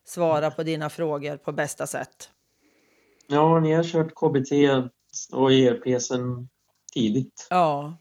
[0.06, 2.30] svara på dina frågor på bästa sätt.
[3.28, 4.52] Ja, ni har kört KBT
[5.32, 6.50] och ERP sedan
[6.94, 7.48] tidigt.
[7.50, 7.98] Ja,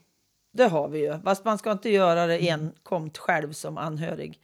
[0.53, 1.19] det har vi ju.
[1.23, 4.39] Fast man ska inte göra det enkomt själv som anhörig.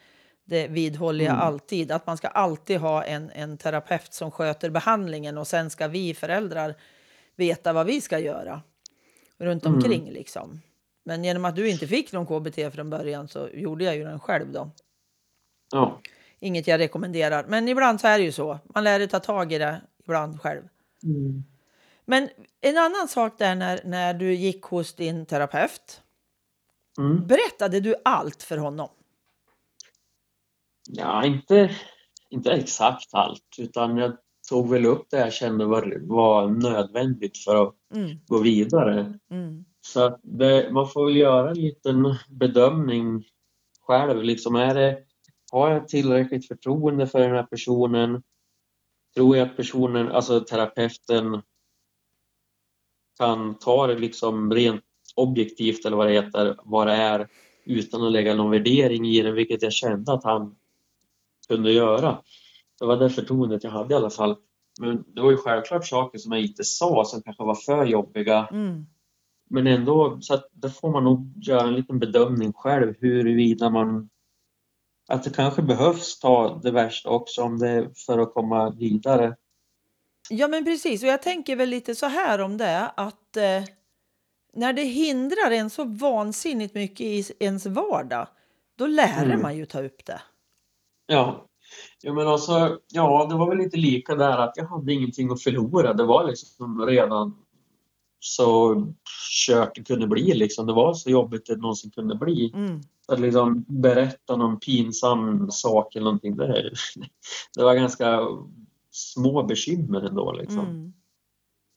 [0.46, 1.46] Det vidhåller jag Mm.
[1.48, 1.92] alltid.
[1.92, 6.14] Att man ska alltid ha en, en terapeut som sköter behandlingen och sen ska vi
[6.14, 6.76] föräldrar
[7.36, 8.62] veta vad vi ska göra
[9.38, 9.76] runt Mm.
[9.76, 10.62] omkring liksom.
[11.06, 14.20] Men genom att du inte fick någon KBT från början så gjorde jag ju den
[14.20, 14.72] själv då.
[15.72, 16.00] Ja.
[16.40, 17.46] Inget jag rekommenderar.
[17.48, 18.60] Men ibland så är det ju så.
[18.76, 20.62] Man lär sig ta tag i det ibland själv.
[21.04, 21.44] Mm.
[22.06, 22.30] Men
[22.62, 26.02] en annan sak där när, när du gick hos din terapeut.
[26.98, 27.28] Mm.
[27.28, 28.90] Berättade du allt för honom?
[30.90, 31.72] Ja, inte,
[32.30, 34.18] inte exakt allt, utan jag
[34.50, 39.20] tog väl upp det jag kände var, var nödvändigt för att Mm, gå vidare.
[39.32, 43.24] mm, Så det, man får väl göra en liten bedömning
[43.82, 44.24] själv.
[44.24, 45.04] Liksom är det,
[45.52, 48.24] har jag tillräckligt förtroende för den här personen?
[49.16, 51.42] Tror jag att personen, alltså terapeuten,
[53.20, 54.84] kan ta det liksom rent
[55.16, 57.28] objektivt eller vad det heter, vad det är
[57.66, 60.56] utan att lägga någon värdering i det, vilket jag kände att han
[61.48, 62.22] kunde göra.
[62.80, 64.36] Det var det förtroendet jag hade i alla fall.
[64.80, 68.48] Men det var ju självklart saker som jag inte sa som kanske var för jobbiga.
[68.52, 68.86] mm,
[69.50, 74.10] Men ändå, så att där får man nog göra en liten bedömning själv huruvida man
[75.10, 79.36] att det kanske behövs ta det värsta också om det för att komma vidare.
[80.30, 81.04] Ja, men precis.
[81.04, 83.64] Och jag tänker väl lite så här om det att eh,
[84.54, 88.28] när det hindrar en så vansinnigt mycket i ens vardag,
[88.78, 89.42] då lär Mm.
[89.42, 90.22] man ju ta upp det.
[91.08, 91.46] Ja.
[92.02, 95.42] ja, men alltså, ja, det var väl lite lika där att jag hade ingenting att
[95.42, 95.94] förlora.
[95.94, 97.36] Det var liksom redan
[98.20, 98.76] så
[99.48, 100.68] kört det kunde bli liksom.
[100.68, 102.52] Det var så jobbigt det någonsin kunde bli.
[102.56, 102.82] Mm.
[103.08, 106.72] Att liksom berätta någon pinsam sak eller någonting, det,
[107.56, 108.20] det var ganska
[108.92, 110.60] små bekymmer ändå liksom.
[110.60, 110.94] Mm.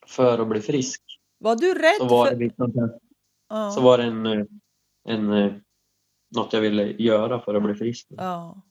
[0.07, 1.03] För att bli frisk.
[1.39, 2.35] Var du rädd Så var för...
[2.35, 2.99] det, liksom,
[3.53, 3.71] Ja.
[3.71, 4.27] så var det en,
[5.09, 5.63] en,
[6.37, 8.07] något jag ville göra för att bli frisk.
[8.11, 8.63] Ja.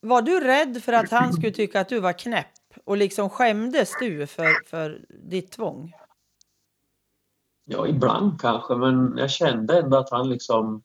[0.00, 2.46] Var du rädd för att han skulle tycka att du var knäpp?
[2.84, 5.92] Och liksom skämdes du för, för ditt tvång?
[7.72, 10.82] Ja, ibland kanske, men jag kände ändå att han liksom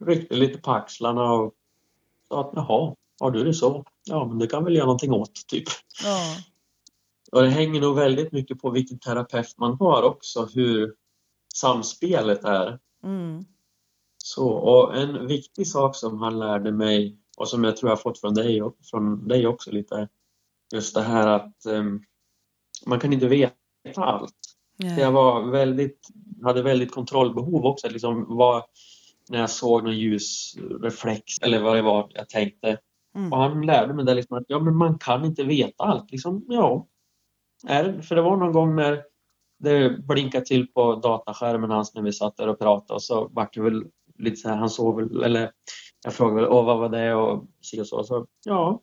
[0.00, 1.54] ryckte lite på axlarna och
[2.28, 3.84] sa att jaha, har du det så?
[4.04, 5.64] Ja, men det kan väl göra någonting åt, typ.
[6.04, 6.36] Ja.
[7.32, 10.94] Och det hänger nog väldigt mycket på vilken terapeut man har också, hur
[11.54, 12.78] samspelet är.
[13.04, 13.44] Mm.
[14.16, 18.02] Så, och en viktig sak som han lärde mig och som jag tror jag har
[18.02, 20.08] fått från dig, från dig också lite,
[20.72, 22.02] just det här att em,
[22.86, 23.54] man kan inte veta
[23.96, 24.47] allt.
[24.78, 25.00] Nej.
[25.00, 26.08] Jag var väldigt,
[26.42, 27.88] hade väldigt kontrollbehov också.
[27.88, 28.64] Liksom var,
[29.28, 32.78] när jag såg någon ljusreflex eller vad det var jag tänkte.
[33.14, 33.32] Mm.
[33.32, 36.10] Och han lärde mig det liksom att ja, men man kan inte veta allt.
[36.10, 36.86] Liksom, ja.
[37.68, 39.02] Är, för det var någon gång när
[39.58, 43.54] det blinkade till på dataskärmen hans när vi satt där och pratade och så vart
[43.54, 43.84] det väl
[44.18, 45.50] lite så här, han såg väl, eller
[46.04, 48.04] jag frågade väl, åh vad var det och så och så.
[48.04, 48.80] så ja,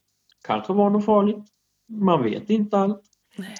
[0.47, 1.45] kanske var något farligt.
[1.87, 3.01] Man vet inte allt.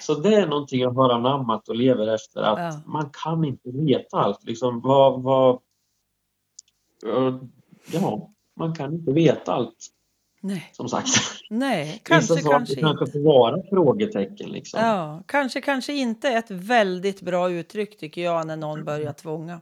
[0.00, 2.80] Så det är någonting jag har anammat och lever efter att Ja.
[2.86, 4.44] man kan inte veta allt.
[4.44, 5.60] Liksom, vad, vad,
[7.06, 7.36] eh,
[7.92, 9.86] ja, man kan inte veta allt
[10.40, 10.70] Nej.
[10.72, 11.08] som sagt.
[11.50, 14.50] Nej, kanske, Vissa saker kanske kanske får vara frågetecken.
[14.50, 14.80] Liksom.
[14.80, 19.60] Ja, kanske, kanske inte ett väldigt bra uttryck tycker jag när någon börjar tvånga.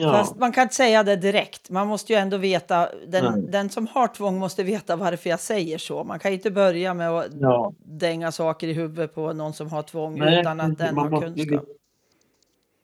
[0.00, 0.12] Ja.
[0.12, 1.70] Fast man kan inte säga det direkt.
[1.70, 5.78] Man måste ju ändå veta, den, den som har tvång måste veta varför jag säger
[5.78, 6.04] så.
[6.04, 7.72] Man kan inte börja med att ja.
[7.78, 11.20] dänga saker i huvudet på någon som har tvång Nej, utan att den har ju
[11.20, 11.64] kunskap.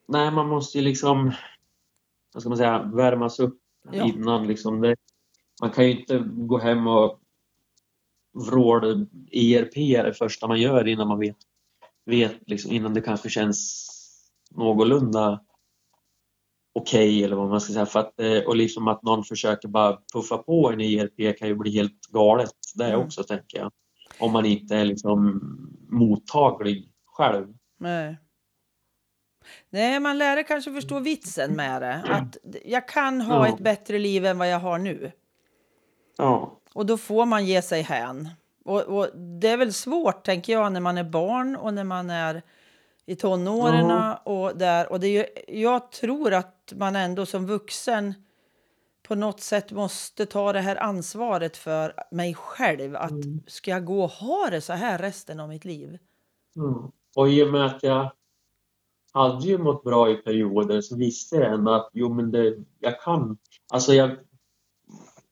[0.09, 1.33] Nej, man måste ju liksom,
[2.35, 3.59] vad ska man säga, värmas upp
[3.93, 4.05] Ja.
[4.05, 4.47] innan.
[4.47, 4.95] Liksom.
[5.61, 7.21] Man kan ju inte gå hem och
[8.47, 11.37] vråla ERP det första man gör innan man vet,
[12.05, 13.87] vet liksom, innan det kanske känns
[14.51, 15.41] någorlunda
[16.77, 17.87] okej eller vad man ska säga.
[17.87, 21.55] För att, eh, och liksom att någon försöker bara puffa på en ERP kan ju
[21.55, 23.01] bli helt galet det Mm.
[23.01, 23.73] också tänker jag.
[24.19, 25.41] Om man inte är liksom
[25.89, 27.47] mottaglig själv.
[27.79, 28.19] Nej.
[29.71, 32.03] Nej, man lär kanske förstå vitsen med det.
[32.09, 33.55] Att jag kan ha Ja.
[33.55, 35.13] ett bättre liv än vad jag har nu.
[36.19, 36.61] Ja.
[36.75, 38.29] Och då får man ge sig hän.
[38.65, 42.11] Och, och det är väl svårt, tänker jag, när man är barn och när man
[42.11, 42.43] är
[43.07, 44.15] i tonåren.
[44.25, 44.93] Och, där.
[44.93, 45.27] och det är ju,
[45.63, 48.15] jag tror att man ändå som vuxen
[49.03, 52.97] på något sätt måste ta det här ansvaret för mig själv.
[52.97, 53.13] Att
[53.47, 55.99] ska jag gå och ha det så här resten av mitt liv?
[56.57, 56.91] Mm.
[57.17, 58.11] Och i och med att jag
[59.13, 63.01] hade ju mått bra i perioder så visste jag ändå att jo men det, jag
[63.01, 63.39] kan.
[63.73, 64.17] Alltså jag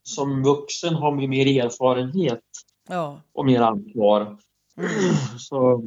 [0.03, 2.45] som vuxen har man mer erfarenhet
[2.89, 3.21] Ja.
[3.33, 4.21] och mer ansvar.
[4.77, 5.15] Mm.
[5.39, 5.85] Så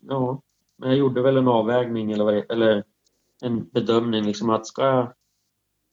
[0.00, 0.42] ja,
[0.76, 2.84] men jag gjorde väl en avvägning eller, vad eller
[3.42, 5.12] en bedömning liksom att ska jag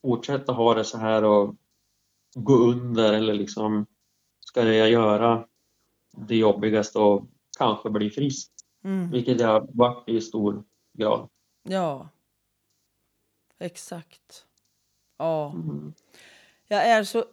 [0.02, 1.56] fortsätta ha det så här och
[2.34, 3.86] gå under eller liksom
[4.40, 5.46] ska jag göra
[6.16, 7.26] det jobbigaste och
[7.58, 8.50] kanske bli frisk,
[8.84, 9.10] Mm.
[9.10, 11.28] vilket jag varit i stor grad.
[11.62, 12.08] Ja.
[13.58, 14.46] Exakt.
[15.18, 15.50] Ja.
[15.50, 15.92] Mm.
[16.68, 17.24] Jag är så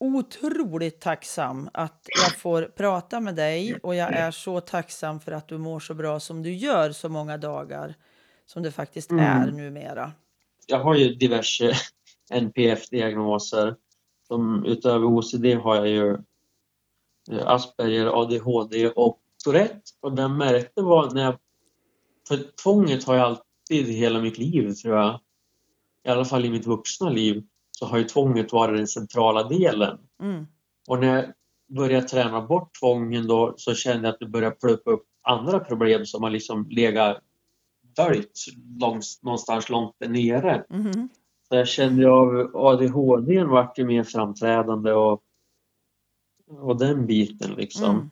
[0.00, 5.48] otroligt tacksam att jag får prata med dig och jag är så tacksam för att
[5.48, 7.94] du mår så bra som du gör så många dagar
[8.46, 9.24] som det faktiskt Mm.
[9.24, 10.12] är numera.
[10.66, 11.72] Jag har ju diverse
[12.30, 13.76] NPF-diagnoser.
[14.66, 16.12] Utöver OCD har jag ju
[17.30, 19.80] eh, Asperger, ADHD och Tourette.
[20.00, 21.38] Och den märkte var när jag...
[22.28, 25.20] För tvånget har jag alltid i hela mitt liv tror jag.
[26.04, 27.44] I alla fall i mitt vuxna liv
[27.78, 29.98] så har ju tvånget varit den centrala delen.
[30.22, 30.46] Mm.
[30.88, 31.24] Och när jag
[31.76, 36.06] började träna bort tvången då så kände jag att det började pluppa upp andra problem
[36.06, 37.18] som har liksom legat
[37.96, 38.40] döljt
[39.22, 40.64] någonstans långt där nere.
[40.70, 41.08] Mhm.
[41.48, 45.22] Så jag kände av ADHD vart ju mer framträdande och,
[46.60, 47.90] och den biten liksom.
[47.90, 48.10] Mm.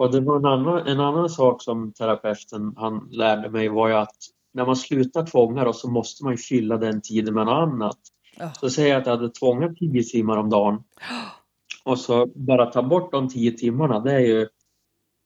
[0.00, 3.94] Och det var en annan, en annan sak som terapeuten han lärde mig var ju
[3.94, 4.16] att
[4.52, 7.98] när man slutar tvånga då så måste man ju fylla den tiden med något annat.
[8.70, 10.82] Så jag att jag hade tvångat 10 timmar om dagen
[11.84, 14.48] och så bara ta bort de 10 timmarna, det är ju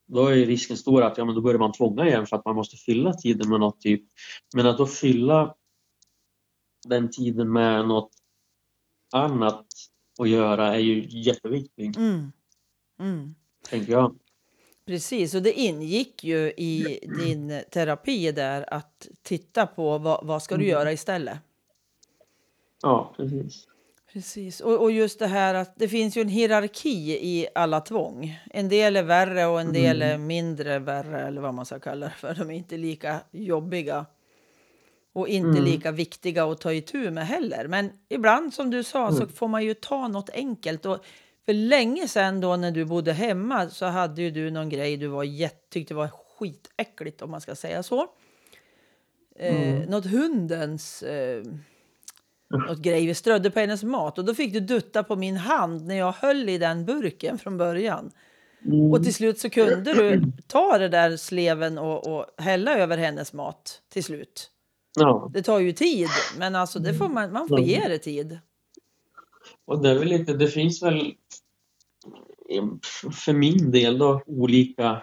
[0.09, 2.55] då är risken stor att ja, men då börjar man tvånga igen för att man
[2.55, 4.03] måste fylla tiden med något typ.
[4.55, 5.55] Men att då fylla
[6.89, 8.11] den tiden med något
[9.13, 9.67] annat
[10.19, 12.33] att göra är ju jätteviktigt, Mm.
[13.01, 13.35] Mm.
[13.71, 14.19] tänker jag.
[14.87, 20.57] Precis, och det ingick ju i din terapi där att titta på vad, vad ska
[20.57, 20.71] du Mm.
[20.73, 21.39] göra istället.
[22.83, 23.67] Ja, precis.
[24.13, 28.39] Precis, och, och just det här att det finns ju en hierarki i alla tvång.
[28.51, 32.07] En del är värre och en del är mindre värre eller vad man ska kalla
[32.07, 32.35] det för.
[32.35, 34.07] De är inte lika jobbiga
[35.13, 35.65] och inte Mm.
[35.65, 37.69] lika viktiga att ta itu med heller.
[37.69, 40.87] Men ibland som du sa så får man ju ta något enkelt.
[40.87, 41.05] Och
[41.47, 45.07] för länge sedan då när du bodde hemma så hade ju du någon grej du
[45.07, 48.07] var jätte, tyckte var skitäckligt om man ska säga så.
[49.39, 51.43] Eh, något hundens eh,
[52.51, 55.87] något grej vi strödde på hennes mat och då fick du dutta på min hand
[55.87, 58.11] när jag höll i den burken från början.
[58.65, 58.93] Mm.
[58.93, 63.33] Och till slut så kunde du ta det där sleven och, och hälla över hennes
[63.33, 64.51] mat till slut.
[64.99, 68.39] Ja, Det tar ju tid, men alltså det får man, man får ge det tid.
[69.65, 71.15] och det är väl lite, det finns väl
[73.13, 75.03] för min del då olika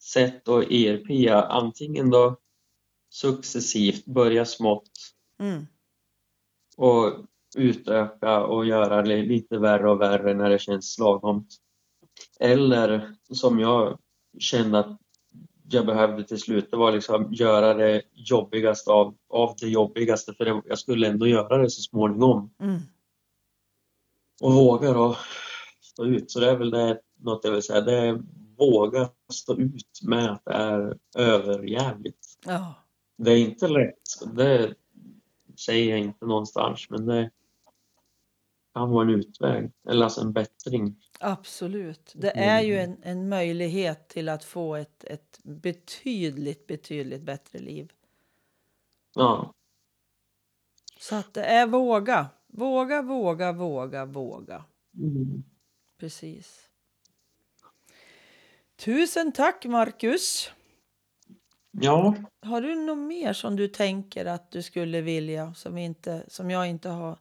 [0.00, 1.30] sätt att ERP.
[1.50, 2.36] Antingen då
[3.10, 4.90] successivt börja smått
[5.40, 5.66] Mm.
[6.80, 7.12] Och
[7.56, 11.46] utöka och göra det lite värre och värre när det känns lagom.
[12.40, 13.98] Eller som jag
[14.38, 15.00] kände att
[15.70, 20.44] jag behövde till slut, det var liksom göra det jobbigaste av, av det jobbigaste för
[20.44, 22.50] det, jag skulle ändå göra det så småningom.
[22.60, 22.80] Mm.
[24.42, 25.16] Och våga då
[25.80, 26.30] stå ut.
[26.30, 28.22] Så det är väl det, något jag vill säga, det är
[28.58, 32.26] våga stå ut med att det är överjävligt.
[32.46, 32.74] Ja,
[33.18, 34.74] Det är inte lätt, det
[35.64, 37.30] säger jag inte någonstans, men det
[38.74, 40.96] kan vara en utväg, eller alltså en bättring.
[41.20, 42.12] absolut.
[42.16, 47.92] Det är ju en, en möjlighet till att få ett, ett betydligt, betydligt bättre liv.
[49.14, 49.54] Ja,
[50.98, 52.26] Så att det är våga.
[52.46, 54.64] Våga, våga, våga, våga.
[54.94, 55.42] mm.
[55.98, 56.68] Precis.
[58.76, 60.50] Tusen tack, Marcus.
[61.70, 66.50] Ja Har du något mer som du tänker att du skulle vilja som, inte, som
[66.50, 67.18] jag inte har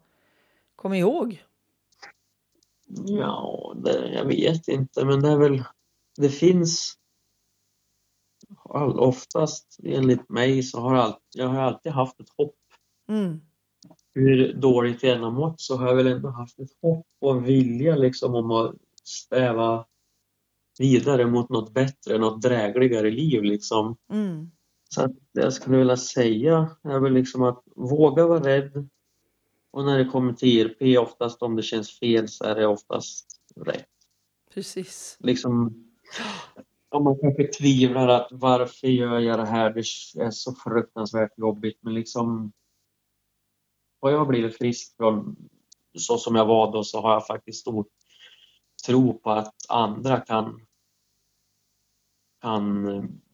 [0.75, 1.43] kommit ihåg?
[3.05, 5.63] Ja, det, jag vet inte, men det är väl...
[6.17, 6.95] Det finns...
[8.63, 12.55] All, oftast, enligt mig, så har all, jag har alltid haft ett hopp.
[13.09, 13.41] Mm.
[14.13, 17.31] Hur dåligt jag än har mått så har jag väl ändå haft ett hopp och
[17.31, 19.85] en vilja liksom om att stäva
[20.79, 23.97] vidare mot något bättre, något drägligare liv liksom.
[24.11, 24.51] Mm.
[24.89, 28.89] Så att det jag skulle vilja säga är väl liksom att våga vara rädd.
[29.71, 33.25] Och när det kommer till ERP, oftast om det känns fel så är det oftast
[33.55, 33.85] rätt.
[34.53, 35.17] Precis.
[35.19, 35.85] liksom
[36.91, 39.73] om man kanske tvivlar att varför gör jag det här?
[39.73, 39.79] Det
[40.23, 41.77] är så fruktansvärt jobbigt.
[41.81, 42.51] Men liksom
[44.01, 45.35] har jag blivit frisk från
[45.97, 47.85] så som jag var då så har jag faktiskt stor
[48.85, 50.61] tro på att andra kan
[52.41, 52.83] kan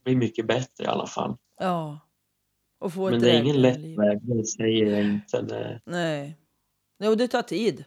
[0.04, 1.38] bli mycket bättre i alla fall.
[1.60, 2.00] Ja.
[2.80, 3.98] Och få Men det är ingen lätt liv.
[3.98, 5.42] väg, det säger jag inte.
[5.42, 6.38] Det, Nej.
[7.00, 7.86] Jo, det tar tid.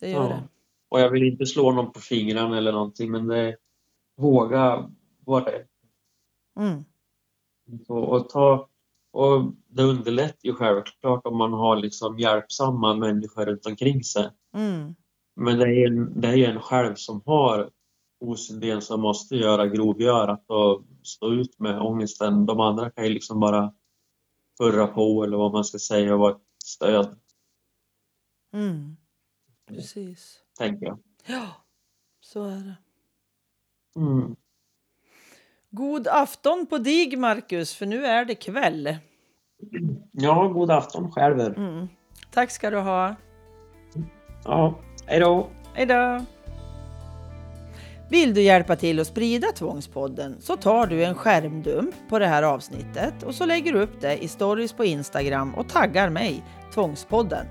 [0.00, 0.28] Det gör ja.
[0.28, 0.42] det.
[0.88, 3.56] Och jag vill inte slå någon på fingrarna eller någonting, men det,
[4.16, 4.90] våga
[5.24, 5.66] vara det.
[6.60, 6.84] Mm.
[7.88, 8.68] Och, och, ta,
[9.12, 14.30] och det underlättar ju självklart om man har liksom hjälpsamma människor runt omkring sig.
[14.56, 14.94] Mm.
[15.36, 17.70] Men det är, en, det är ju en själv som har
[18.20, 22.46] OCD som måste göra grovgörat och stå ut med ångesten.
[22.46, 23.74] De andra kan ju liksom bara
[24.60, 27.18] hurra på eller vad man ska säga och vara ett stöd,
[28.52, 28.96] Mm.
[29.68, 30.38] Precis.
[30.58, 30.98] tänker jag.
[31.26, 31.46] Ja,
[32.20, 32.74] så är det.
[34.00, 34.36] Mm.
[35.70, 38.96] God afton på dig, Marcus, för nu är det kväll.
[40.12, 41.40] Ja, god afton själv.
[41.40, 41.88] Mm.
[42.30, 43.14] Tack ska du ha.
[44.44, 45.50] Ja, hej då.
[45.74, 46.24] Hej då!
[48.08, 52.42] Vill du hjälpa till att sprida Tvångspodden så tar du en skärmdump på det här
[52.42, 56.42] avsnittet och så lägger du upp det i stories på Instagram och taggar mig,
[56.74, 57.46] Tvångspodden,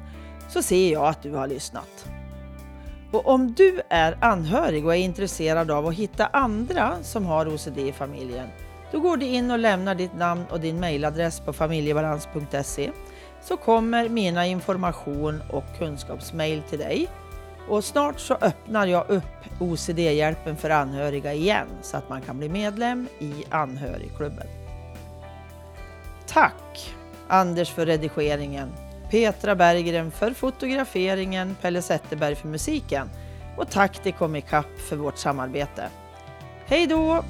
[0.49, 2.05] så ser jag att du har lyssnat.
[3.11, 7.77] Och om du är anhörig och är intresserad av att hitta andra som har OCD
[7.77, 8.47] i familjen,
[8.91, 12.91] då går du in och lämnar ditt namn och din mejladress på familjebalans.se
[13.41, 17.07] så kommer mina information och kunskapsmail till dig
[17.69, 19.23] och snart så öppnar jag upp
[19.59, 24.47] OCD-hjälpen för anhöriga igen så att man kan bli medlem i anhörigklubben.
[26.27, 26.93] Tack
[27.27, 28.73] Anders för redigeringen,
[29.09, 33.09] Petra Berggren för fotograferingen, Pelle Zetterberg för musiken
[33.57, 35.89] och tack till Comicap för vårt samarbete.
[36.65, 37.23] Hej då!